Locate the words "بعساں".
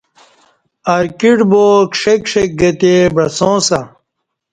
3.15-3.57